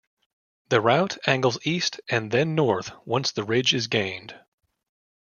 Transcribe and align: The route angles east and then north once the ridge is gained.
The 0.69 0.81
route 0.81 1.19
angles 1.27 1.59
east 1.63 2.01
and 2.09 2.31
then 2.31 2.55
north 2.55 2.91
once 3.05 3.31
the 3.33 3.43
ridge 3.43 3.71
is 3.75 3.85
gained. 3.85 4.33